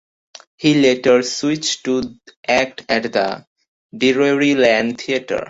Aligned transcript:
He 0.57 0.81
later 0.81 1.21
switched 1.21 1.83
to 1.83 2.01
act 2.47 2.83
at 2.89 3.13
the 3.13 3.45
Drury 3.95 4.55
Lane 4.55 4.95
Theatre. 4.95 5.39